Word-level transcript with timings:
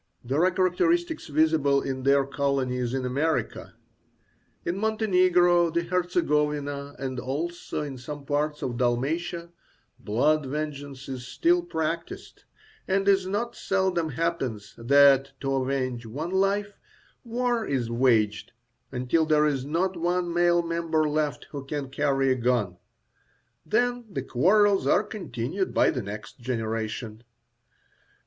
These 0.23 0.31
are 0.31 0.49
characteristics 0.49 1.27
visible 1.27 1.79
in 1.83 2.01
their 2.01 2.25
colonies 2.25 2.95
in 2.95 3.05
America. 3.05 3.75
In 4.65 4.75
Montenegro, 4.79 5.69
the 5.69 5.83
Herzegovina, 5.83 6.95
and 6.97 7.19
also 7.19 7.83
in 7.83 7.99
some 7.99 8.25
parts 8.25 8.63
of 8.63 8.77
Dalmatia, 8.77 9.51
blood 9.99 10.47
vengeance 10.47 11.07
is 11.07 11.27
still 11.27 11.61
practiced, 11.61 12.45
and 12.87 13.07
it 13.07 13.27
not 13.27 13.55
seldom 13.55 14.09
happens 14.09 14.73
that, 14.75 15.33
to 15.41 15.53
avenge 15.57 16.07
one 16.07 16.31
life, 16.31 16.79
war 17.23 17.63
is 17.63 17.91
waged 17.91 18.53
until 18.91 19.27
there 19.27 19.45
is 19.45 19.65
not 19.65 19.95
one 19.95 20.33
male 20.33 20.63
member 20.63 21.07
left 21.07 21.45
who 21.51 21.63
can 21.63 21.89
carry 21.91 22.31
a 22.31 22.35
gun; 22.35 22.77
then 23.67 24.05
the 24.09 24.23
quarrels 24.23 24.87
are 24.87 25.03
continued 25.03 25.75
by 25.75 25.91
the 25.91 26.01
next 26.01 26.39
generation. 26.39 27.23